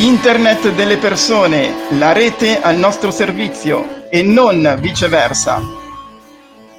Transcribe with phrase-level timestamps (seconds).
[0.00, 5.60] Internet delle persone, la rete al nostro servizio e non viceversa.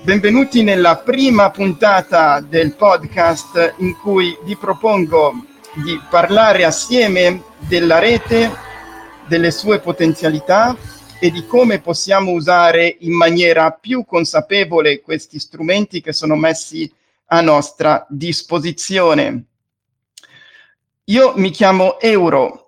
[0.01, 5.35] Benvenuti nella prima puntata del podcast in cui vi propongo
[5.83, 8.51] di parlare assieme della rete,
[9.27, 10.75] delle sue potenzialità
[11.19, 16.91] e di come possiamo usare in maniera più consapevole questi strumenti che sono messi
[17.27, 19.43] a nostra disposizione.
[21.03, 22.60] Io mi chiamo Euro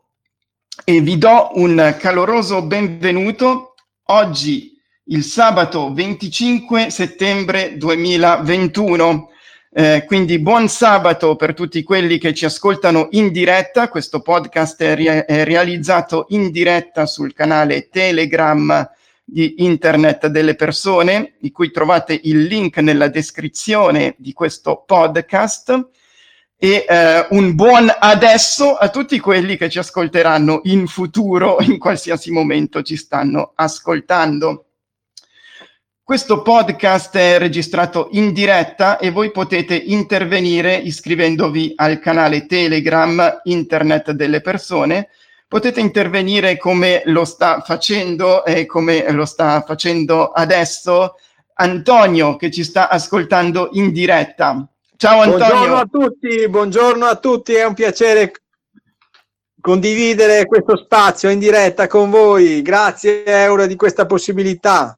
[0.86, 3.76] e vi do un caloroso benvenuto
[4.08, 4.74] oggi,
[5.06, 9.30] il sabato 25 settembre 2021.
[9.76, 13.88] Eh, quindi buon sabato per tutti quelli che ci ascoltano in diretta.
[13.88, 18.90] Questo podcast è, re- è realizzato in diretta sul canale Telegram
[19.24, 25.92] di Internet delle persone, di cui trovate il link nella descrizione di questo podcast
[26.64, 32.32] e eh, un buon adesso a tutti quelli che ci ascolteranno in futuro, in qualsiasi
[32.32, 34.68] momento ci stanno ascoltando.
[36.02, 44.12] Questo podcast è registrato in diretta e voi potete intervenire iscrivendovi al canale Telegram Internet
[44.12, 45.10] delle persone.
[45.50, 51.16] Potete intervenire come lo sta facendo e come lo sta facendo adesso
[51.56, 54.66] Antonio che ci sta ascoltando in diretta.
[55.04, 55.48] Ciao Antonio.
[55.48, 58.32] Buongiorno a tutti, buongiorno a tutti, è un piacere
[59.60, 62.62] condividere questo spazio in diretta con voi.
[62.62, 64.98] Grazie Euro di questa possibilità.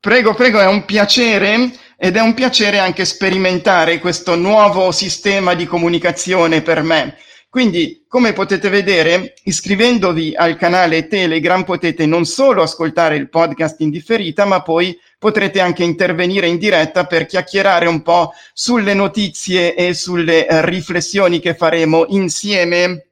[0.00, 5.66] Prego, prego, è un piacere ed è un piacere anche sperimentare questo nuovo sistema di
[5.66, 7.18] comunicazione per me.
[7.50, 13.90] Quindi, come potete vedere, iscrivendovi al canale Telegram potete non solo ascoltare il podcast in
[13.90, 19.92] differita, ma poi potrete anche intervenire in diretta per chiacchierare un po' sulle notizie e
[19.92, 23.08] sulle eh, riflessioni che faremo insieme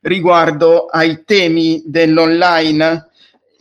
[0.00, 3.10] riguardo ai temi dell'online.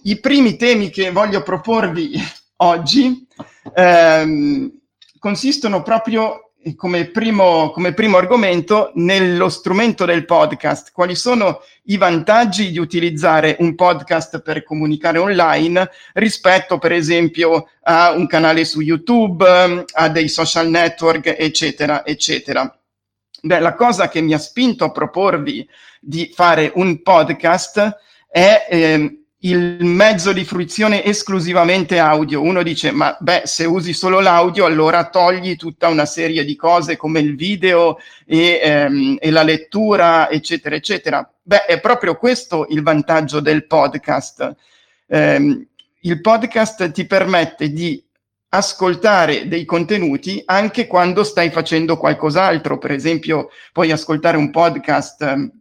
[0.03, 2.13] I primi temi che voglio proporvi
[2.57, 3.27] oggi
[3.75, 4.71] ehm,
[5.19, 10.91] consistono proprio come primo, come primo argomento nello strumento del podcast.
[10.91, 18.11] Quali sono i vantaggi di utilizzare un podcast per comunicare online rispetto, per esempio, a
[18.11, 22.71] un canale su YouTube, a dei social network, eccetera, eccetera.
[23.41, 25.67] Beh, la cosa che mi ha spinto a proporvi
[26.01, 27.97] di fare un podcast
[28.29, 32.41] è eh, il mezzo di fruizione esclusivamente audio.
[32.41, 36.97] Uno dice, ma beh, se usi solo l'audio, allora togli tutta una serie di cose
[36.97, 41.31] come il video e, ehm, e la lettura, eccetera, eccetera.
[41.41, 44.55] Beh, è proprio questo il vantaggio del podcast.
[45.07, 45.67] Eh,
[46.01, 48.03] il podcast ti permette di
[48.49, 52.77] ascoltare dei contenuti anche quando stai facendo qualcos'altro.
[52.77, 55.58] Per esempio, puoi ascoltare un podcast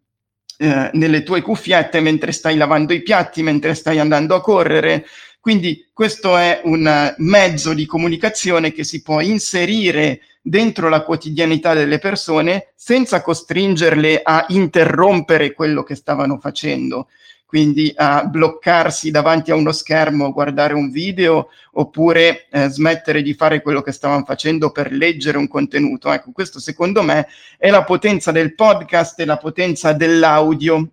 [0.61, 5.07] eh, nelle tue cuffiette mentre stai lavando i piatti, mentre stai andando a correre.
[5.41, 11.99] Quindi questo è un mezzo di comunicazione che si può inserire dentro la quotidianità delle
[11.99, 17.07] persone senza costringerle a interrompere quello che stavano facendo
[17.49, 23.63] quindi a bloccarsi davanti a uno schermo, guardare un video oppure eh, smettere di fare
[23.63, 26.13] quello che stavano facendo per leggere un contenuto.
[26.13, 27.27] Ecco, questo secondo me
[27.57, 30.89] è la potenza del podcast e la potenza dell'audio.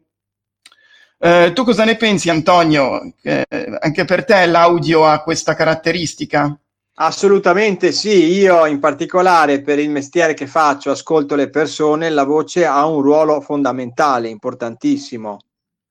[1.18, 3.02] Eh, tu cosa ne pensi, Antonio?
[3.22, 3.46] Eh,
[3.82, 6.58] anche per te l'audio ha questa caratteristica?
[7.00, 12.66] Assolutamente sì, io in particolare per il mestiere che faccio, ascolto le persone, la voce
[12.66, 15.40] ha un ruolo fondamentale, importantissimo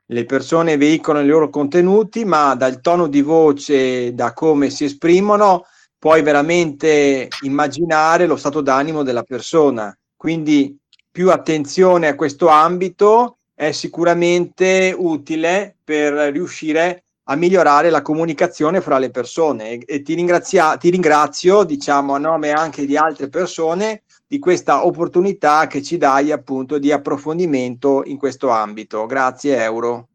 [0.07, 5.65] le persone veicolano i loro contenuti, ma dal tono di voce, da come si esprimono,
[5.99, 9.97] puoi veramente immaginare lo stato d'animo della persona.
[10.15, 10.77] Quindi
[11.11, 18.99] più attenzione a questo ambito è sicuramente utile per riuscire a migliorare la comunicazione fra
[18.99, 24.03] le persone e, e ti, ringrazia, ti ringrazio, diciamo, a nome anche di altre persone
[24.27, 29.07] di questa opportunità che ci dai appunto di approfondimento in questo ambito.
[29.07, 30.09] Grazie Euro.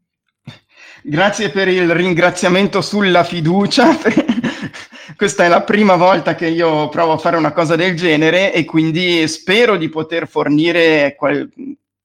[1.02, 3.96] Grazie per il ringraziamento sulla fiducia.
[5.16, 8.64] Questa è la prima volta che io provo a fare una cosa del genere e
[8.64, 11.48] quindi spero di poter fornire qual-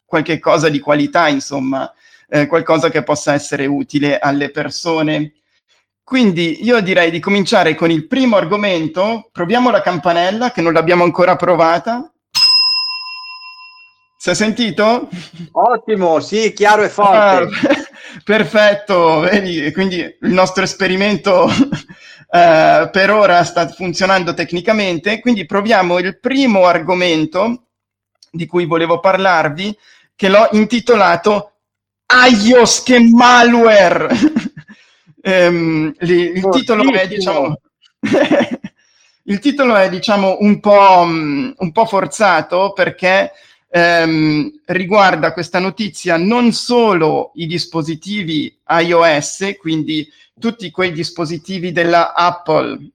[0.04, 1.92] qualche cosa di qualità, insomma,
[2.36, 5.36] eh, qualcosa che possa essere utile alle persone.
[6.04, 9.30] Quindi io direi di cominciare con il primo argomento.
[9.32, 12.12] Proviamo la campanella che non l'abbiamo ancora provata.
[14.18, 15.08] Si è sentito?
[15.52, 17.18] Ottimo, sì, chiaro e forte.
[17.18, 17.48] Ah,
[18.24, 21.48] perfetto, vedi, quindi il nostro esperimento
[22.32, 25.22] eh, per ora sta funzionando tecnicamente.
[25.22, 27.68] Quindi proviamo il primo argomento
[28.30, 29.76] di cui volevo parlarvi,
[30.16, 31.55] che l'ho intitolato
[32.08, 34.08] Aios che malware!
[35.24, 37.60] um, li, il titolo è, diciamo...
[39.28, 43.32] il titolo è, diciamo, un po', un po forzato perché
[43.76, 50.08] ehm, riguarda questa notizia non solo i dispositivi iOS, quindi
[50.40, 52.92] tutti quei dispositivi della Apple,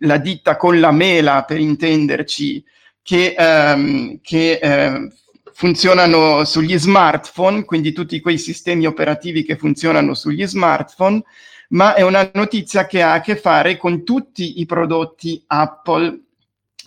[0.00, 2.64] la ditta con la mela per intenderci,
[3.02, 5.12] che, ehm, che eh,
[5.56, 11.22] funzionano sugli smartphone, quindi tutti quei sistemi operativi che funzionano sugli smartphone,
[11.70, 16.20] ma è una notizia che ha a che fare con tutti i prodotti Apple,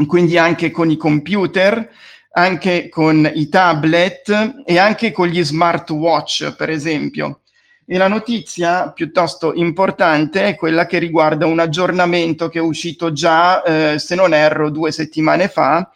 [0.06, 1.90] quindi anche con i computer,
[2.34, 7.40] anche con i tablet e anche con gli smartwatch, per esempio.
[7.88, 13.64] E la notizia piuttosto importante è quella che riguarda un aggiornamento che è uscito già,
[13.64, 15.90] eh, se non erro, due settimane fa,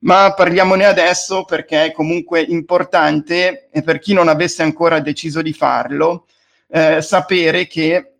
[0.00, 5.52] ma parliamone adesso perché è comunque importante e per chi non avesse ancora deciso di
[5.52, 6.26] farlo,
[6.68, 8.12] eh, sapere che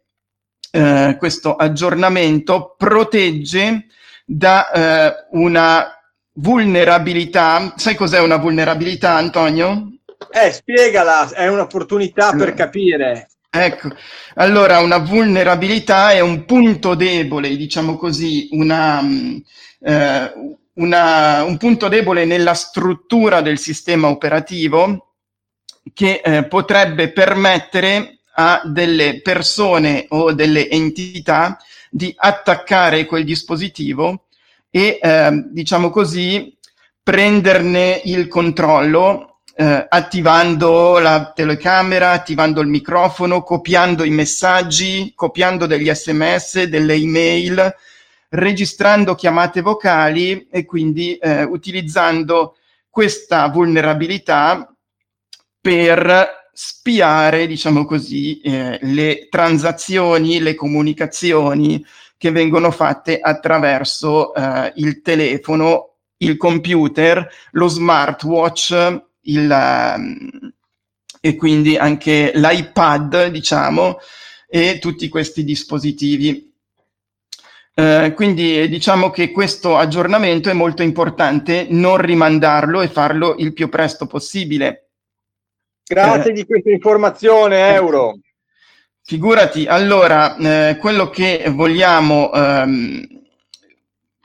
[0.70, 3.86] eh, questo aggiornamento protegge
[4.24, 5.94] da eh, una
[6.34, 7.74] vulnerabilità.
[7.76, 9.92] Sai cos'è una vulnerabilità, Antonio?
[10.30, 13.28] Eh, spiegala, è un'opportunità per capire.
[13.52, 13.88] Ecco,
[14.34, 19.02] allora una vulnerabilità è un punto debole, diciamo così, una,
[19.80, 20.32] eh,
[20.80, 25.14] una, un punto debole nella struttura del sistema operativo
[25.94, 31.58] che eh, potrebbe permettere a delle persone o delle entità
[31.90, 34.26] di attaccare quel dispositivo
[34.70, 36.56] e, eh, diciamo così,
[37.02, 45.92] prenderne il controllo eh, attivando la telecamera, attivando il microfono, copiando i messaggi, copiando degli
[45.92, 47.74] sms, delle email,
[48.30, 52.56] registrando chiamate vocali e quindi eh, utilizzando
[52.88, 54.72] questa vulnerabilità
[55.60, 61.84] per spiare, diciamo così, eh, le transazioni, le comunicazioni
[62.16, 70.52] che vengono fatte attraverso eh, il telefono, il computer, lo smartwatch, il, um,
[71.20, 73.98] e quindi anche l'iPad, diciamo,
[74.46, 76.49] e tutti questi dispositivi.
[77.80, 83.70] Eh, quindi diciamo che questo aggiornamento è molto importante, non rimandarlo e farlo il più
[83.70, 84.88] presto possibile.
[85.86, 88.18] Grazie eh, di questa informazione, Euro.
[89.02, 93.06] Figurati, allora, eh, quello che vogliamo, ehm,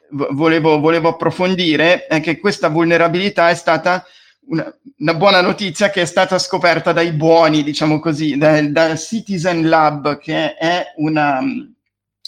[0.09, 4.05] volevo, volevo, approfondire è che questa vulnerabilità è stata
[4.47, 9.69] una, una, buona notizia che è stata scoperta dai buoni, diciamo così, dal, dal Citizen
[9.69, 11.41] Lab, che è una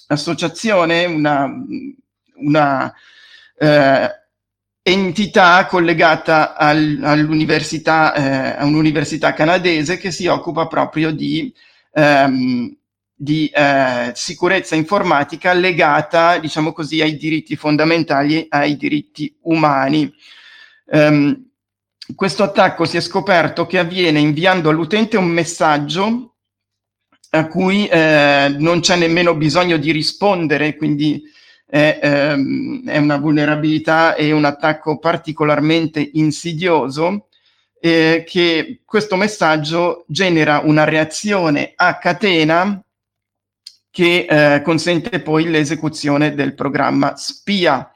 [0.07, 1.49] associazione, una,
[2.35, 2.93] una
[3.57, 4.09] eh,
[4.81, 11.53] entità collegata al, all'università, eh, a un'università canadese che si occupa proprio di,
[11.93, 12.73] ehm,
[13.13, 20.13] di eh, sicurezza informatica legata, diciamo così, ai diritti fondamentali, ai diritti umani.
[20.85, 21.45] Um,
[22.15, 26.36] questo attacco si è scoperto che avviene inviando all'utente un messaggio
[27.31, 31.21] a cui eh, non c'è nemmeno bisogno di rispondere, quindi
[31.65, 37.27] è, ehm, è, una vulnerabilità e un attacco particolarmente insidioso,
[37.79, 42.81] eh, che questo messaggio genera una reazione a catena
[43.91, 47.91] che eh, consente poi l'esecuzione del programma spia.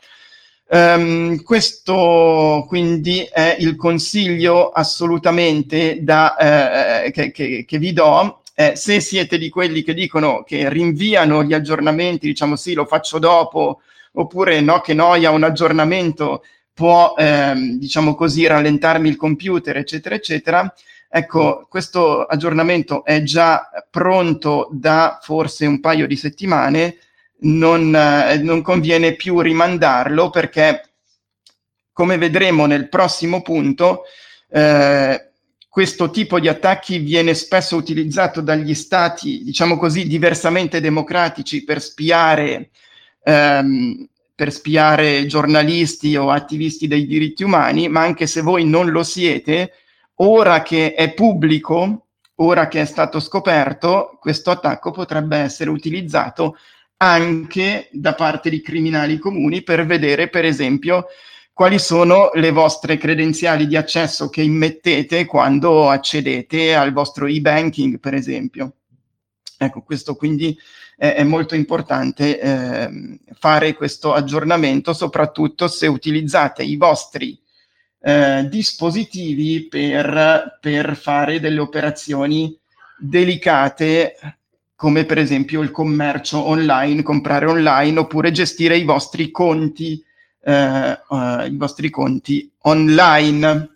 [0.74, 8.76] Um, questo quindi è il consiglio assolutamente da, eh, che, che, che vi do eh,
[8.76, 13.82] se siete di quelli che dicono che rinviano gli aggiornamenti, diciamo sì, lo faccio dopo,
[14.14, 20.74] oppure no, che noia, un aggiornamento può, ehm, diciamo così, rallentarmi il computer, eccetera, eccetera.
[21.10, 26.98] Ecco, questo aggiornamento è già pronto da forse un paio di settimane,
[27.42, 30.90] non, eh, non conviene più rimandarlo perché,
[31.92, 34.04] come vedremo nel prossimo punto,
[34.50, 35.31] eh,
[35.72, 42.72] questo tipo di attacchi viene spesso utilizzato dagli stati, diciamo così, diversamente democratici per spiare,
[43.24, 49.02] ehm, per spiare giornalisti o attivisti dei diritti umani, ma anche se voi non lo
[49.04, 49.72] siete,
[50.16, 56.58] ora che è pubblico, ora che è stato scoperto, questo attacco potrebbe essere utilizzato
[56.98, 61.06] anche da parte di criminali comuni per vedere, per esempio,
[61.62, 68.16] quali sono le vostre credenziali di accesso che immettete quando accedete al vostro e-banking, per
[68.16, 68.78] esempio.
[69.60, 70.58] Ecco, questo quindi
[70.98, 77.40] è, è molto importante eh, fare questo aggiornamento, soprattutto se utilizzate i vostri
[78.00, 82.58] eh, dispositivi per, per fare delle operazioni
[82.98, 84.16] delicate
[84.74, 90.04] come per esempio il commercio online, comprare online oppure gestire i vostri conti,
[90.44, 93.70] eh, uh, i vostri conti online.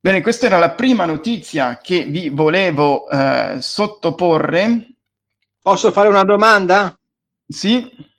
[0.00, 4.88] Bene, questa era la prima notizia che vi volevo eh, sottoporre.
[5.60, 6.98] Posso fare una domanda?
[7.46, 8.10] Sì.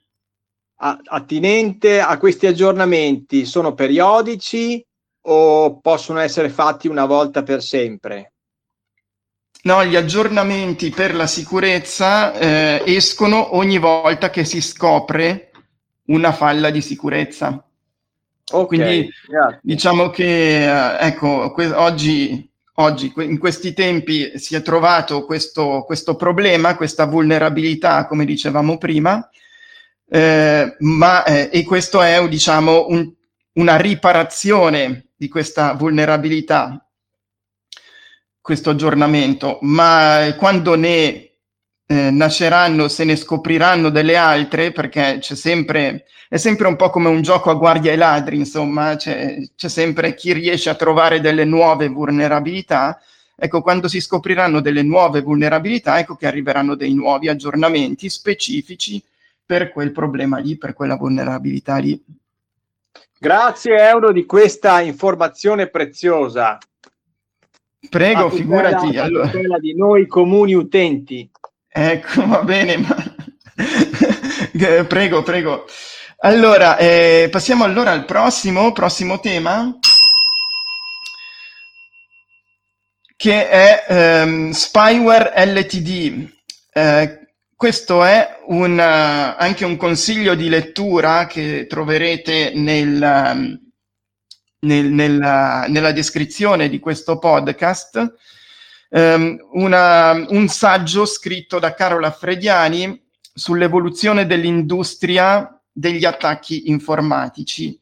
[0.76, 4.84] attinente a questi aggiornamenti, sono periodici
[5.26, 8.32] o possono essere fatti una volta per sempre?
[9.64, 15.50] No, gli aggiornamenti per la sicurezza eh, escono ogni volta che si scopre
[16.06, 17.64] una falla di sicurezza.
[18.50, 19.60] Okay, Quindi grazie.
[19.62, 26.14] diciamo che eh, ecco, que- oggi, oggi, in questi tempi si è trovato questo, questo
[26.14, 29.28] problema, questa vulnerabilità, come dicevamo prima,
[30.08, 33.10] eh, ma, eh, e questo è diciamo, un,
[33.54, 36.84] una riparazione di questa vulnerabilità
[38.44, 41.33] questo aggiornamento, ma quando ne
[41.86, 47.08] eh, nasceranno, se ne scopriranno delle altre, perché c'è sempre, è sempre un po' come
[47.08, 51.44] un gioco a guardia ai ladri, insomma, c'è, c'è sempre chi riesce a trovare delle
[51.44, 53.00] nuove vulnerabilità.
[53.36, 59.02] Ecco, quando si scopriranno delle nuove vulnerabilità, ecco che arriveranno dei nuovi aggiornamenti specifici
[59.44, 62.00] per quel problema lì, per quella vulnerabilità lì.
[63.18, 66.58] Grazie Euro di questa informazione preziosa.
[67.90, 68.96] Prego, figurati.
[68.96, 69.30] Allora.
[69.58, 71.28] Di noi comuni utenti.
[71.76, 72.94] Ecco, va bene, ma...
[74.86, 75.66] prego, prego.
[76.18, 79.76] Allora, eh, passiamo allora al prossimo, prossimo tema,
[83.16, 86.32] che è ehm, Spyware LTD.
[86.72, 87.18] Eh,
[87.56, 93.58] questo è un, uh, anche un consiglio di lettura che troverete nel, um,
[94.60, 98.14] nel, nella, nella, descrizione di questo podcast
[98.90, 103.02] um, una, un saggio scritto da Carola Frediani
[103.34, 107.78] sull'evoluzione dell'industria degli attacchi informatici,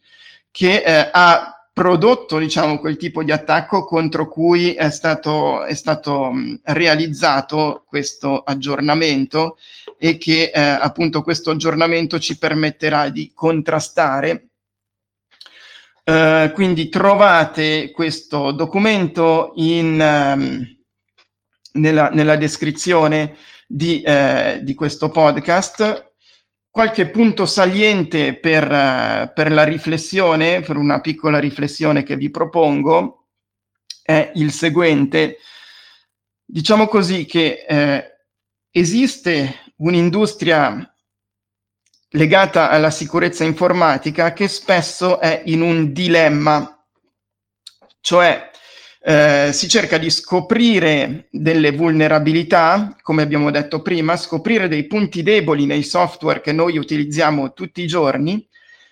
[0.51, 6.29] che eh, ha prodotto diciamo, quel tipo di attacco contro cui è stato, è stato
[6.29, 9.57] um, realizzato questo aggiornamento
[9.99, 14.47] e che eh, appunto questo aggiornamento ci permetterà di contrastare.
[16.05, 20.82] Uh, quindi trovate questo documento in, um,
[21.73, 23.37] nella, nella, descrizione
[23.67, 26.11] di, uh, di, questo podcast.
[26.71, 33.29] Qualche punto saliente per, uh, per, la riflessione, per una piccola riflessione che vi propongo,
[34.03, 35.39] è il seguente.
[36.45, 37.65] Diciamo così che
[38.71, 40.93] esiste un'industria
[42.13, 46.85] legata alla sicurezza informatica che spesso è in un dilemma,
[48.01, 48.51] cioè
[49.05, 55.67] eh, si cerca di scoprire delle vulnerabilità, come abbiamo detto prima, scoprire dei punti deboli
[55.67, 58.47] nei software che noi utilizziamo tutti i giorni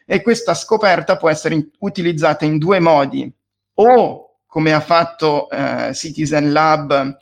[0.05, 3.33] e questa scoperta può essere in- utilizzata in due modi,
[3.75, 7.17] o come ha fatto eh, Citizen Lab,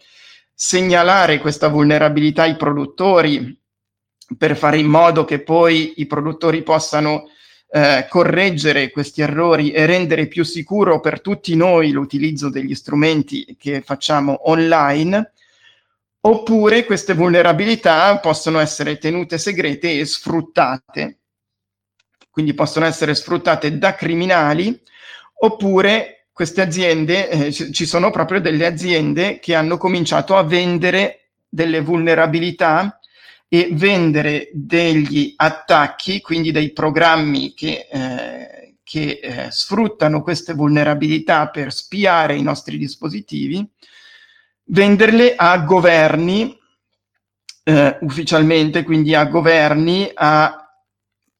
[0.55, 3.55] segnalare questa vulnerabilità ai produttori
[4.37, 7.29] per fare in modo che poi i produttori possano
[7.71, 13.83] eh, correggere questi errori e rendere più sicuro per tutti noi l'utilizzo degli strumenti che
[13.83, 15.33] facciamo online,
[16.21, 21.19] oppure queste vulnerabilità possono essere tenute segrete e sfruttate,
[22.31, 24.81] quindi possono essere sfruttate da criminali,
[25.41, 31.81] oppure queste aziende, eh, ci sono proprio delle aziende che hanno cominciato a vendere delle
[31.81, 32.98] vulnerabilità
[33.49, 41.73] e vendere degli attacchi, quindi dei programmi che, eh, che eh, sfruttano queste vulnerabilità per
[41.73, 43.67] spiare i nostri dispositivi,
[44.65, 46.59] venderle a governi
[47.65, 50.71] eh, ufficialmente, quindi a governi, a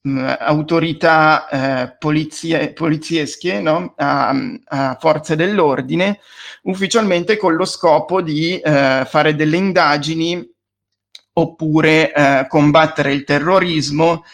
[0.01, 3.95] mh, mm, autorità eh, polizie, poliziesche, no?
[3.97, 4.35] a,
[4.65, 6.21] a, forze dell'ordine,
[6.63, 10.57] ufficialmente con lo scopo di eh, fare delle indagini
[11.39, 14.25] oppure eh, combattere il terrorismo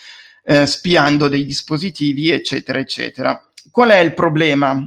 [0.42, 3.40] eh, spiando dei dispositivi, eccetera, eccetera.
[3.70, 4.86] Qual è il problema?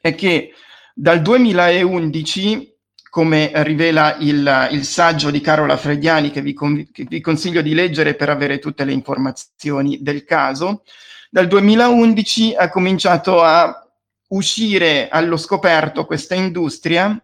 [0.00, 0.52] È che
[0.94, 2.68] dal 2011
[3.10, 6.54] come rivela il, il, saggio di Carola Frediani che vi,
[6.92, 10.84] che vi, consiglio di leggere per avere tutte le informazioni del caso,
[11.28, 13.84] dal 2011 ha cominciato a
[14.28, 17.20] uscire allo scoperto questa industria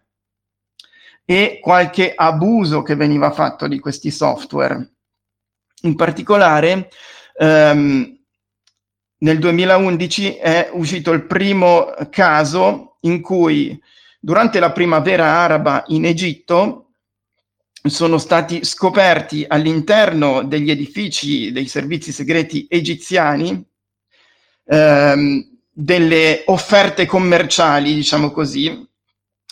[1.29, 4.93] e qualche abuso che veniva fatto di questi software.
[5.81, 6.89] In particolare,
[7.37, 8.17] ehm,
[9.17, 13.77] nel 2011 è uscito il primo caso in cui
[14.21, 16.91] durante la primavera araba in Egitto
[17.83, 23.61] sono stati scoperti all'interno degli edifici dei servizi segreti egiziani
[24.63, 28.86] ehm, delle offerte commerciali, diciamo così,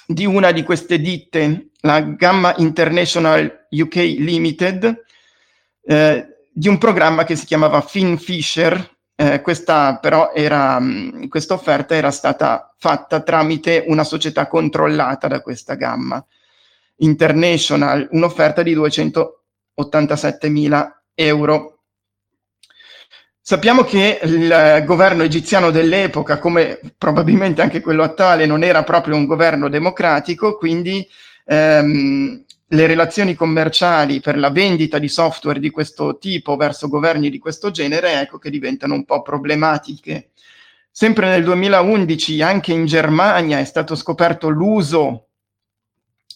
[0.05, 5.03] di una di queste ditte, la Gamma International UK Limited,
[5.83, 8.93] eh, di un programma che si chiamava FinFisher.
[9.17, 15.41] Eh, questa però era, mh, questa offerta era stata fatta tramite una società controllata da
[15.41, 16.23] questa gamma.
[16.97, 21.74] International, un'offerta di 287.000 euro.
[23.47, 29.27] Sappiamo che il governo egiziano dell'epoca, come probabilmente anche quello attuale, non era proprio un
[29.27, 31.07] governo democratico, quindi
[31.45, 37.37] ehm, le relazioni commerciali per la vendita di software di questo tipo verso governi di
[37.37, 40.31] questo genere, ecco che diventano un po' problematiche.
[40.89, 45.27] Sempre nel 2011 anche in Germania è stato scoperto l'uso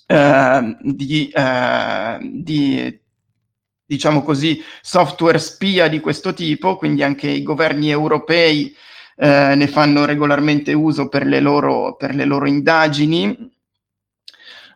[0.06, 3.02] eh, di, eh, di,
[3.90, 8.72] diciamo così, software spia di questo tipo, quindi anche i governi europei
[9.16, 13.52] eh, ne fanno regolarmente uso per le loro, per le loro indagini,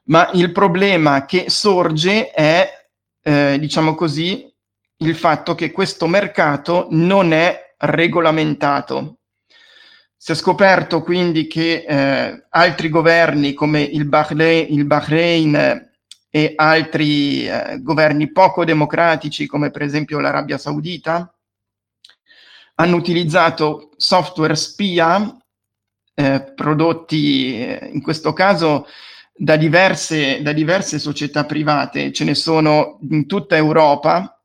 [0.05, 2.87] ma il problema che sorge è,
[3.21, 4.51] eh, diciamo così,
[4.97, 9.19] il fatto che questo mercato non è regolamentato.
[10.17, 15.92] Si è scoperto quindi che eh, altri governi come il Bahrain, il Bahrain
[16.35, 21.31] e altri eh, governi poco democratici come per esempio l'Arabia Saudita
[22.73, 25.37] hanno utilizzato software spia
[26.15, 28.87] eh, prodotti eh, in questo caso
[29.31, 34.41] da diverse, da diverse società private, ce ne sono in tutta Europa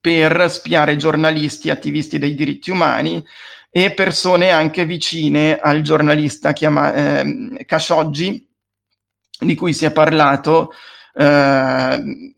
[0.00, 3.22] per spiare giornalisti, attivisti dei diritti umani
[3.68, 8.45] e persone anche vicine al giornalista chiama, eh, Khashoggi,
[9.38, 10.72] di cui si è parlato
[11.14, 12.34] eh,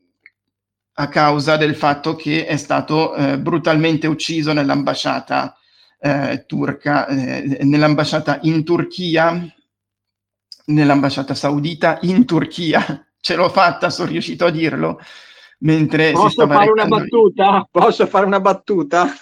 [1.00, 5.56] a causa del fatto che è stato eh, brutalmente ucciso nell'ambasciata
[6.00, 9.54] eh, turca, eh, nell'ambasciata in Turchia,
[10.66, 13.06] nell'ambasciata saudita in Turchia.
[13.20, 15.00] Ce l'ho fatta, sono riuscito a dirlo.
[15.60, 17.68] Mentre Posso fare una battuta?
[17.70, 19.12] Posso fare una battuta?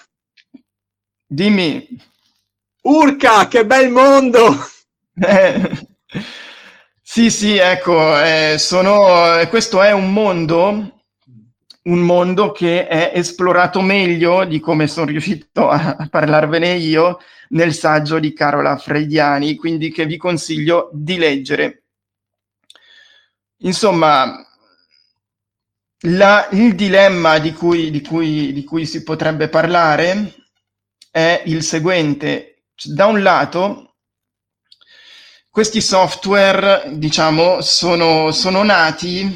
[1.25, 1.87] Dimmi.
[2.83, 4.45] Urca, che bel mondo!
[5.19, 5.87] Eh,
[7.17, 11.01] sì, sì, ecco, eh, sono, questo è un mondo,
[11.85, 17.17] un mondo che è esplorato meglio di come sono riuscito a, parlarvene io
[17.49, 21.85] nel saggio di Carola Frediani, quindi che vi consiglio di leggere.
[23.61, 24.45] Insomma,
[26.01, 30.35] la, il dilemma di cui, di, cui, di cui si potrebbe parlare
[31.09, 32.65] è il seguente.
[32.83, 33.86] Da un lato,
[35.57, 39.35] questi software, diciamo, sono, sono nati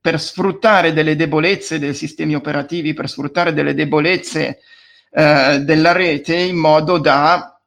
[0.00, 4.60] per sfruttare delle debolezze dei sistemi operativi, per sfruttare delle debolezze
[5.10, 7.60] eh, della rete in modo da,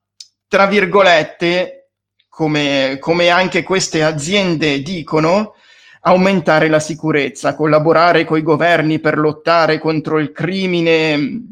[0.48, 1.90] tra virgolette,
[2.30, 5.56] come, come anche queste aziende dicono,
[6.04, 11.44] aumentare la sicurezza, collaborare con i governi per lottare contro il crimine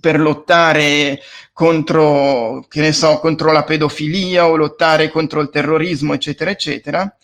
[0.00, 1.20] per lottare
[1.52, 7.16] contro, che ne so, contro la pedofilia o lottare contro il terrorismo, eccetera, eccetera.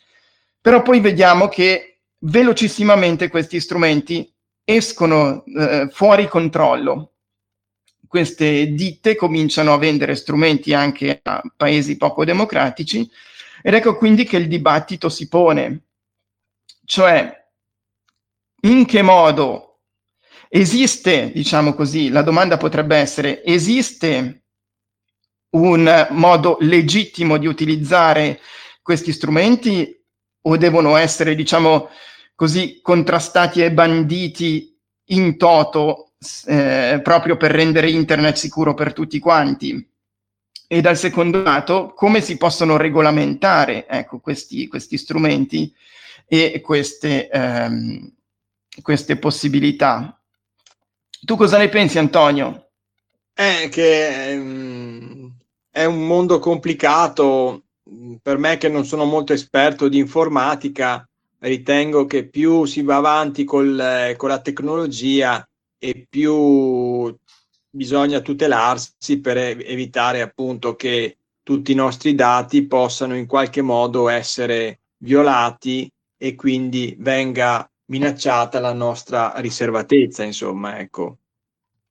[0.60, 4.32] Però poi vediamo che velocissimamente questi strumenti
[4.64, 7.12] escono eh, fuori controllo.
[8.06, 13.08] Queste ditte cominciano a vendere strumenti anche a paesi poco democratici
[13.62, 15.84] ed ecco quindi che il dibattito si pone,
[16.84, 17.46] cioè
[18.62, 19.71] in che modo
[20.54, 24.42] Esiste, diciamo così, la domanda potrebbe essere, esiste
[25.52, 28.38] un modo legittimo di utilizzare
[28.82, 29.98] questi strumenti
[30.42, 31.88] o devono essere, diciamo
[32.34, 39.90] così, contrastati e banditi in toto eh, proprio per rendere internet sicuro per tutti quanti?
[40.68, 45.74] E dal secondo lato, come si possono regolamentare ecco, questi, questi strumenti
[46.26, 48.12] e queste, ehm,
[48.82, 50.14] queste possibilità?
[51.24, 52.70] Tu cosa ne pensi, Antonio?
[53.32, 55.32] È che um,
[55.70, 57.62] è un mondo complicato.
[58.20, 61.08] Per me, che non sono molto esperto di informatica,
[61.38, 65.46] ritengo che più si va avanti col, con la tecnologia
[65.78, 67.16] e più
[67.70, 74.80] bisogna tutelarsi per evitare appunto che tutti i nostri dati possano in qualche modo essere
[74.98, 81.18] violati e quindi venga minacciata la nostra riservatezza, insomma, ecco.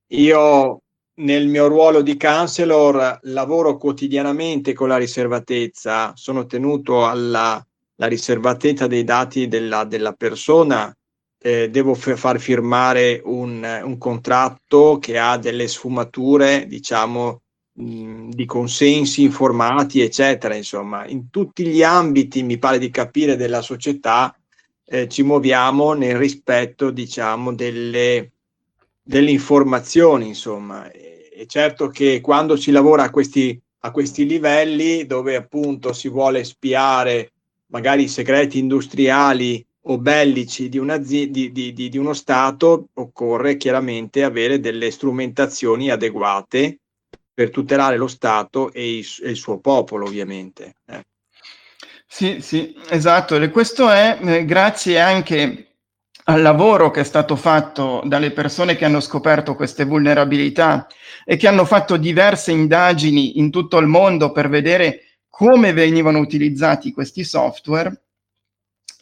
[0.07, 0.81] Io
[1.15, 7.63] nel mio ruolo di counselor lavoro quotidianamente con la riservatezza, sono tenuto alla
[7.95, 10.95] riservatezza dei dati della, della persona,
[11.43, 17.41] eh, devo f- far firmare un, un, contratto che ha delle sfumature, diciamo,
[17.73, 20.55] mh, di consensi informati, eccetera.
[20.55, 24.35] Insomma, in tutti gli ambiti, mi pare di capire, della società
[24.93, 28.31] eh, ci muoviamo nel rispetto, diciamo, delle,
[29.01, 35.37] delle informazioni, insomma è certo che quando si lavora a questi, a questi livelli, dove
[35.37, 37.31] appunto si vuole spiare
[37.67, 40.81] magari i segreti industriali o bellici di,
[41.31, 46.79] di, di, di, uno Stato, occorre chiaramente avere delle strumentazioni adeguate
[47.33, 50.75] per tutelare lo Stato e il, e il suo popolo, ovviamente.
[50.85, 51.05] Eh.
[52.13, 53.37] Sì, sì, esatto.
[53.37, 55.75] E questo è eh, grazie anche
[56.25, 60.87] al lavoro che è stato fatto dalle persone che hanno scoperto queste vulnerabilità
[61.23, 66.91] e che hanno fatto diverse indagini in tutto il mondo per vedere come venivano utilizzati
[66.91, 68.01] questi software,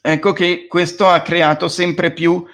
[0.02, 2.46] ecco che questo ha creato sempre più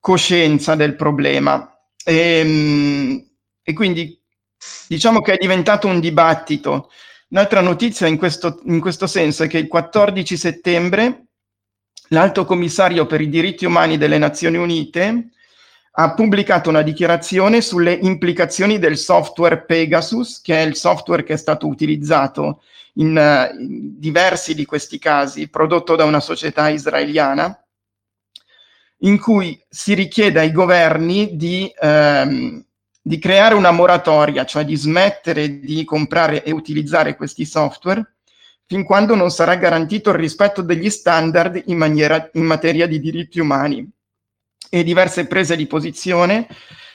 [0.00, 1.72] coscienza del problema.
[2.04, 3.26] E, ehm,
[3.62, 4.20] e quindi
[4.88, 6.90] diciamo che è diventato un dibattito.
[7.30, 11.26] Un'altra notizia in questo, in questo senso è che il 14 settembre
[12.08, 15.28] l'Alto Commissario per i diritti umani delle Nazioni Unite
[15.92, 21.36] ha pubblicato una dichiarazione sulle implicazioni del software Pegasus, che è il software che è
[21.36, 22.62] stato utilizzato
[22.94, 23.16] in,
[23.58, 27.56] in diversi di questi casi, prodotto da una società israeliana,
[28.98, 32.64] in cui si richiede ai governi di, ehm,
[33.02, 38.14] di creare una moratoria, cioè di smettere di comprare e utilizzare questi software
[38.70, 43.40] fin quando non sarà garantito il rispetto degli standard in, maniera, in materia di diritti
[43.40, 43.84] umani.
[44.70, 46.46] E diverse prese di posizione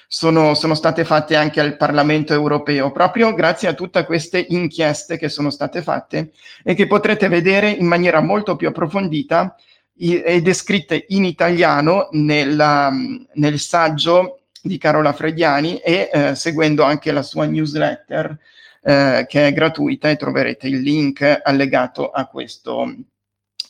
[0.07, 5.27] sono, sono, state fatte anche al Parlamento europeo, proprio grazie a tutte queste inchieste che
[5.27, 6.31] sono state fatte
[6.63, 9.53] e che potrete vedere in maniera molto più approfondita
[9.97, 12.89] e descritte in italiano nella,
[13.33, 18.37] nel saggio di Carola Frediani e eh, seguendo anche la sua newsletter
[18.81, 22.93] eh, che è gratuita e troverete il link allegato a questo,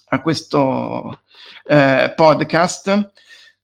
[0.07, 1.21] a questo
[1.67, 3.11] eh, podcast.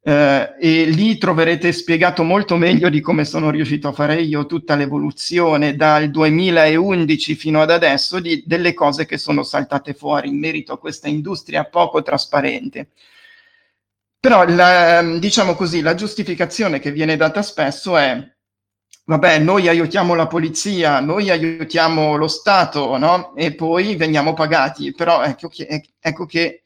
[0.04, 4.76] Eh, e lì troverete spiegato molto meglio di come sono riuscito a fare io tutta
[4.76, 10.74] l'evoluzione dal 2011 fino ad adesso di, delle cose che sono saltate fuori in merito
[10.74, 12.90] a questa industria poco trasparente.
[14.22, 18.24] Però la, diciamo così, la giustificazione che viene data spesso è
[19.04, 23.36] vabbè, noi aiutiamo la polizia, noi aiutiamo lo Stato, no?
[23.36, 24.94] E poi veniamo pagati.
[24.94, 26.62] Però ecco che, ecco che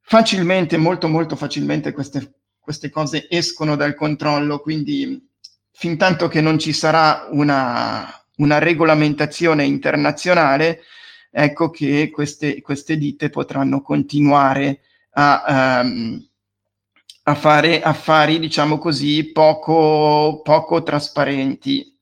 [0.00, 5.28] facilmente, molto molto facilmente queste, queste cose escono dal controllo, quindi
[5.70, 10.80] fin tanto che non ci sarà una, una regolamentazione internazionale,
[11.30, 14.80] ecco che queste, queste ditte potranno continuare
[15.12, 15.80] a...
[15.84, 16.26] Um,
[17.24, 21.96] a fare affari, diciamo così, poco, poco trasparenti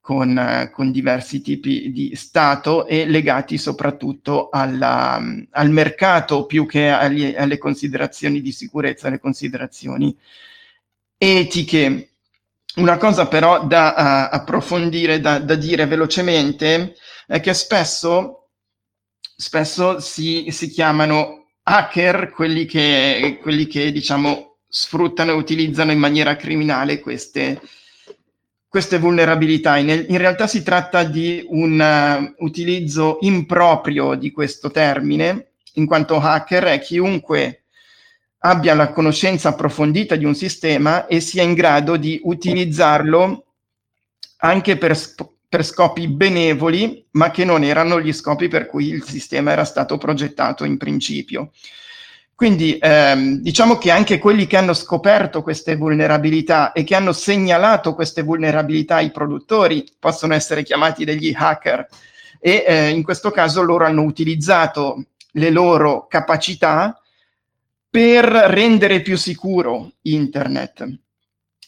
[0.00, 7.34] con, con, diversi tipi di Stato e legati soprattutto alla, al mercato più che agli,
[7.36, 10.16] alle considerazioni di sicurezza, alle considerazioni
[11.16, 12.08] etiche.
[12.76, 16.94] Una cosa però da uh, approfondire, da, da, dire velocemente,
[17.26, 18.48] è che spesso,
[19.36, 26.36] spesso si, si chiamano hacker quelli che, quelli che diciamo sfruttano e utilizzano in maniera
[26.36, 27.60] criminale queste,
[28.68, 29.76] queste vulnerabilità.
[29.76, 36.18] In, in, realtà si tratta di un uh, utilizzo improprio di questo termine, in quanto
[36.18, 37.62] hacker è chiunque
[38.44, 43.44] abbia la conoscenza approfondita di un sistema e sia in grado di utilizzarlo
[44.38, 44.98] anche per,
[45.52, 49.98] per scopi benevoli, ma che non erano gli scopi per cui il sistema era stato
[49.98, 51.50] progettato in principio.
[52.34, 57.94] Quindi ehm, diciamo che anche quelli che hanno scoperto queste vulnerabilità e che hanno segnalato
[57.94, 61.86] queste vulnerabilità ai produttori possono essere chiamati degli hacker
[62.40, 66.98] e eh, in questo caso loro hanno utilizzato le loro capacità
[67.90, 71.01] per rendere più sicuro internet.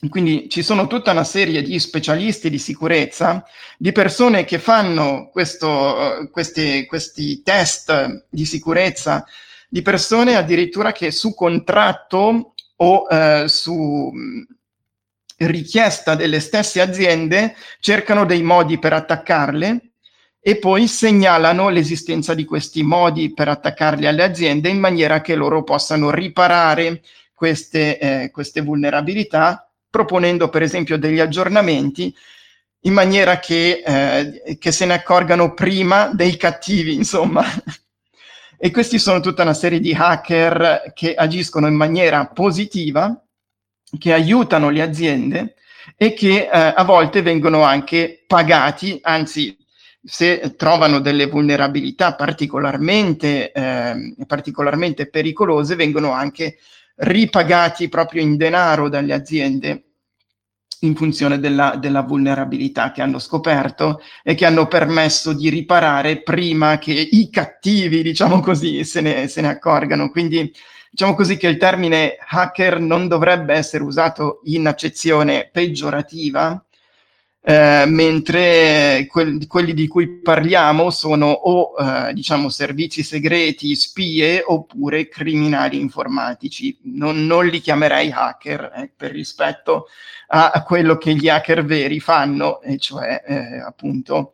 [0.08, 3.44] Quindi ci sono tutta una serie di specialisti di sicurezza,
[3.78, 9.24] di persone che fanno questo, questi, questi test di sicurezza
[9.74, 14.12] di persone addirittura che su contratto o eh, su
[15.38, 19.94] richiesta delle stesse aziende cercano dei modi per attaccarle
[20.38, 25.64] e poi segnalano l'esistenza di questi modi per attaccarli alle aziende in maniera che loro
[25.64, 27.02] possano riparare
[27.34, 32.12] queste, eh, queste vulnerabilità proponendo per esempio degli aggiornamenti
[32.80, 37.44] in maniera che, eh, che se ne accorgano prima dei cattivi, insomma.
[38.59, 43.22] e questi sono tutta una serie di hacker che agiscono in maniera positiva,
[43.96, 45.54] che aiutano le aziende
[45.96, 49.57] e che eh, a volte vengono anche pagati, anzi
[50.02, 56.59] se trovano delle vulnerabilità particolarmente, eh, particolarmente pericolose, vengono anche
[56.96, 59.85] ripagati proprio in denaro dalle aziende
[60.80, 66.78] in funzione della, della, vulnerabilità che hanno scoperto e che hanno permesso di riparare prima
[66.78, 70.11] che i cattivi, diciamo così, se ne, se ne accorgano.
[70.11, 70.52] Quindi
[70.90, 76.62] diciamo così che il termine hacker non dovrebbe essere usato in accezione peggiorativa,
[77.46, 85.09] eh, mentre que- quelli di cui parliamo sono o eh, diciamo servizi segreti, spie oppure
[85.09, 86.78] criminali informatici.
[86.85, 89.88] Non, non li chiamerei hacker eh, per rispetto
[90.28, 94.33] a, quello che gli hacker veri fanno, e cioè eh, appunto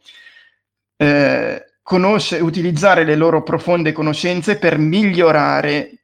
[0.97, 5.95] eh, conosce, utilizzare le loro profonde conoscenze per migliorare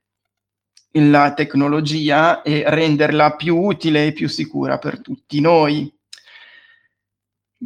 [0.93, 5.96] la tecnologia e renderla più utile e più sicura per tutti noi.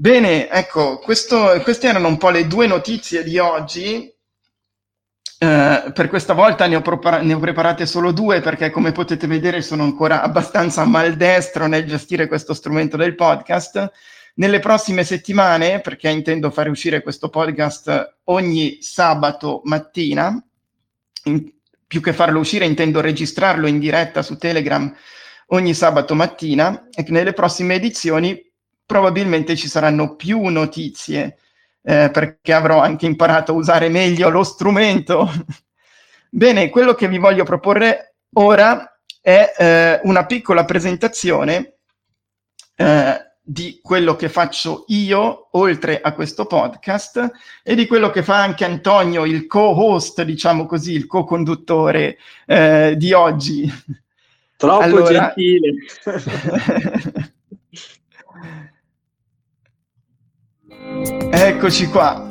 [0.00, 4.10] Bene, ecco, questo, queste erano un po' le due notizie di oggi.
[5.38, 9.26] Eh, per questa volta ne ho, propar- ne ho, preparate solo due perché come potete
[9.26, 13.92] vedere sono ancora abbastanza maldestro nel gestire questo strumento del podcast.
[14.36, 20.42] Nelle prossime settimane, perché intendo fare uscire questo podcast ogni sabato mattina,
[21.24, 21.46] in,
[21.86, 24.90] più che farlo uscire intendo registrarlo in diretta su Telegram
[25.48, 28.49] ogni sabato mattina e nelle prossime edizioni
[28.90, 31.38] probabilmente ci saranno più notizie
[31.81, 35.31] eh, perché avrò anche imparato a usare meglio lo strumento.
[36.29, 41.74] Bene, quello che vi voglio proporre ora è eh, una piccola presentazione
[42.74, 47.31] eh, di quello che faccio io oltre a questo podcast
[47.62, 53.12] e di quello che fa anche Antonio, il co-host, diciamo così, il co-conduttore eh, di
[53.12, 53.72] oggi.
[54.57, 55.33] Troppo allora...
[55.33, 55.74] gentile.
[60.82, 62.26] Eccoci qua.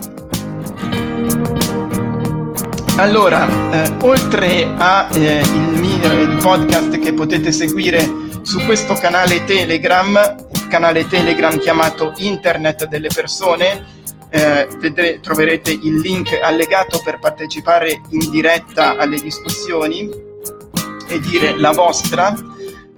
[2.97, 8.09] Allora, eh, oltre al eh, podcast che potete seguire
[8.41, 10.35] su questo canale Telegram,
[10.67, 13.85] canale Telegram chiamato Internet delle persone,
[14.29, 20.09] eh, vedrete, troverete il link allegato per partecipare in diretta alle discussioni
[21.07, 22.33] e dire la vostra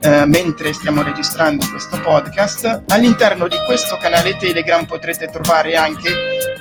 [0.01, 2.83] eh, mentre stiamo registrando questo podcast.
[2.87, 6.09] All'interno di questo canale Telegram potrete trovare anche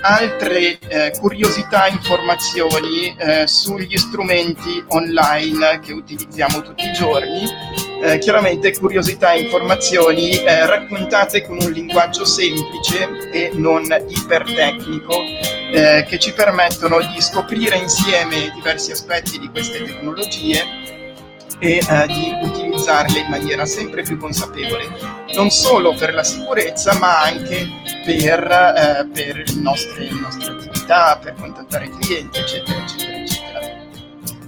[0.02, 7.48] altre eh, curiosità, informazioni eh, sugli strumenti online che utilizziamo tutti i giorni.
[8.02, 16.18] Eh, chiaramente curiosità e informazioni eh, raccontate con un linguaggio semplice e non ipertecnico che
[16.18, 20.64] ci permettono di scoprire insieme diversi aspetti di queste tecnologie
[21.60, 22.36] e di
[22.80, 24.88] utilizzarle in maniera sempre più consapevole,
[25.34, 27.68] non solo per la sicurezza ma anche
[28.04, 33.60] per, eh, per le, nostre, le nostre attività, per contattare clienti, eccetera, eccetera, eccetera.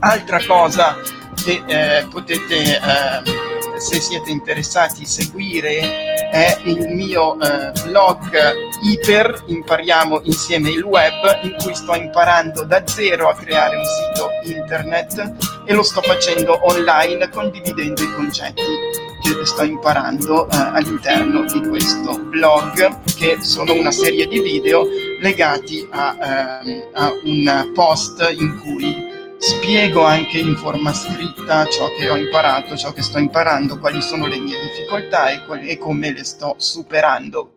[0.00, 0.96] Altra cosa
[1.44, 10.22] che eh, potete, eh, se siete interessati, seguire è il mio eh, blog Iper, impariamo
[10.24, 15.74] insieme il web, in cui sto imparando da zero a creare un sito internet e
[15.74, 23.02] lo sto facendo online condividendo i concetti che sto imparando eh, all'interno di questo blog
[23.16, 24.86] che sono una serie di video
[25.20, 32.08] legati a, eh, a un post in cui spiego anche in forma scritta ciò che
[32.08, 36.12] ho imparato, ciò che sto imparando, quali sono le mie difficoltà e, quali, e come
[36.12, 37.54] le sto superando.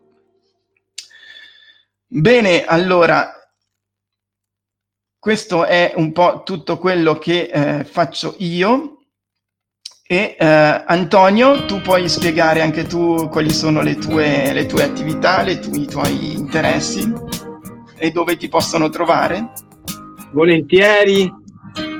[2.08, 3.35] Bene, allora,
[5.26, 8.98] questo è un po' tutto quello che eh, faccio io.
[10.06, 10.46] E eh,
[10.86, 15.74] Antonio, tu puoi spiegare anche tu quali sono le tue, le tue attività, le tu,
[15.74, 17.12] i tuoi interessi
[17.98, 19.50] e dove ti possono trovare?
[20.30, 21.22] Volentieri,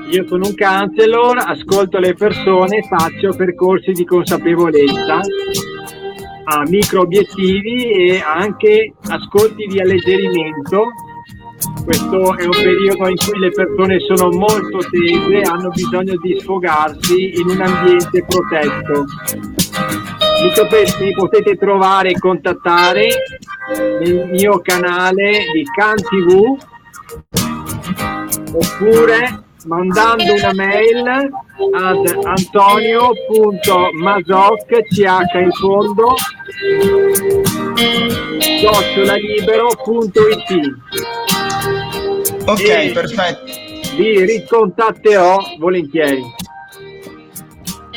[0.09, 5.19] io sono un counselor, ascolto le persone, faccio percorsi di consapevolezza
[6.45, 10.85] a micro obiettivi e anche ascolti di alleggerimento.
[11.83, 17.39] Questo è un periodo in cui le persone sono molto tese, hanno bisogno di sfogarsi
[17.39, 19.05] in un ambiente protetto.
[20.99, 23.07] Mi potete trovare e contattare
[24.01, 26.57] nel mio canale di CanTV
[28.53, 31.29] oppure mandando una mail
[31.73, 36.15] ad antonio.masoc ch in fondo
[38.39, 40.86] chiocciolalibero.it
[42.47, 43.43] Ok, e perfetto.
[43.97, 46.23] Vi ricontatterò volentieri.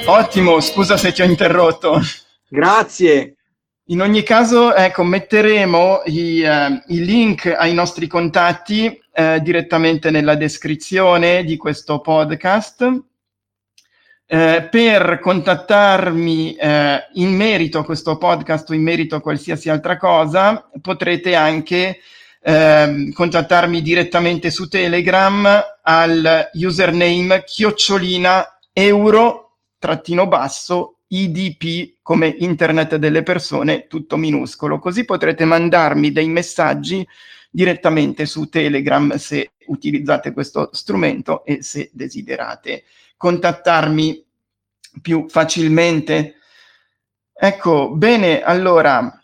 [0.06, 2.00] Ottimo, scusa se ti ho interrotto.
[2.48, 3.36] Grazie.
[3.90, 10.34] In ogni caso, ecco, metteremo i, uh, i link ai nostri contatti uh, direttamente nella
[10.34, 12.82] descrizione di questo podcast.
[12.82, 16.56] Uh, per contattarmi
[17.14, 22.00] in merito a questo podcast o in merito a qualsiasi altra cosa, potrete anche
[22.42, 33.22] ehm, contattarmi direttamente su Telegram al username chiocciolina euro trattino basso IDP come Internet delle
[33.22, 34.78] persone, tutto minuscolo.
[34.78, 37.06] Così potrete mandarmi dei messaggi
[37.50, 42.84] direttamente su Telegram se utilizzate questo strumento e se desiderate
[43.16, 44.24] contattarmi
[45.02, 46.36] più facilmente.
[47.32, 49.19] Ecco, bene, allora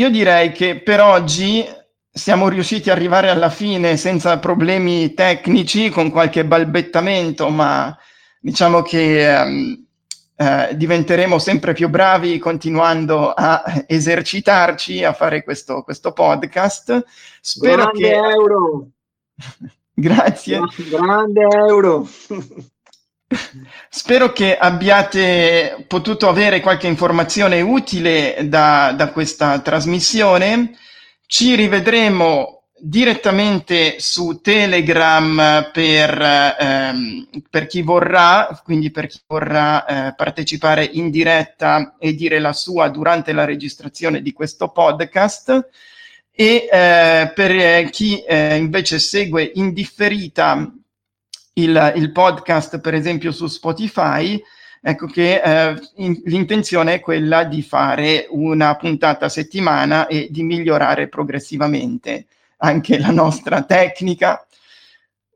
[0.00, 1.62] io direi che per oggi
[2.10, 7.94] siamo riusciti ad arrivare alla fine senza problemi tecnici, con qualche balbettamento, ma
[8.40, 9.86] diciamo che um,
[10.36, 17.04] eh, diventeremo sempre più bravi continuando a esercitarci a fare questo, questo podcast.
[17.42, 18.14] Spero grande che...
[18.14, 18.88] euro!
[19.92, 20.60] Grazie.
[20.88, 22.08] Grande euro!
[23.88, 30.76] Spero che abbiate potuto avere qualche informazione utile da, da questa trasmissione.
[31.26, 36.20] Ci rivedremo direttamente su Telegram per,
[36.58, 42.52] ehm, per, chi vorrà, quindi per chi vorrà eh, partecipare in diretta e dire la
[42.52, 45.68] sua durante la registrazione di questo podcast
[46.32, 50.72] e eh, per chi eh, invece segue in differita
[51.62, 54.40] il, il, podcast per esempio su Spotify,
[54.80, 60.42] ecco che eh, in, l'intenzione è quella di fare una puntata a settimana e di
[60.42, 62.26] migliorare progressivamente
[62.58, 64.44] anche la nostra tecnica.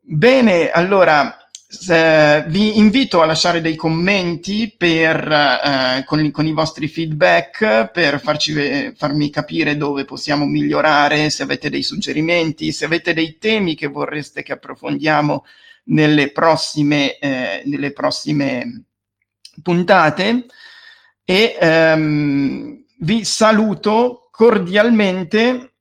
[0.01, 1.45] Bene, allora
[1.89, 8.21] eh, vi invito a lasciare dei commenti per, eh, con, con, i vostri feedback per
[8.21, 13.89] farci, farmi capire dove possiamo migliorare, se avete dei suggerimenti, se avete dei temi che
[13.89, 15.45] vorreste che approfondiamo
[15.85, 18.85] nelle prossime, eh, nelle prossime
[19.62, 20.47] puntate
[21.25, 25.75] e ehm, vi saluto cordialmente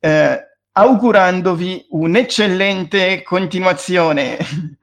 [0.00, 4.38] eh, augurandovi un'eccellente continuazione.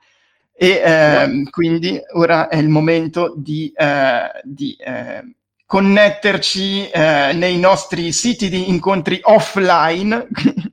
[0.62, 5.24] e eh, quindi ora è il momento di, eh, di eh,
[5.66, 10.28] connetterci eh, nei nostri siti di incontri offline.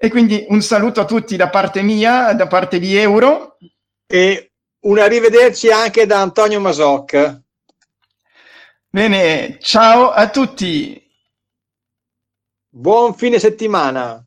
[0.00, 3.58] e quindi un saluto a tutti da parte mia, da parte di Euro.
[4.06, 7.42] E un arrivederci anche da Antonio Masoc.
[8.88, 11.04] Bene, ciao a tutti.
[12.68, 14.24] Buon fine settimana.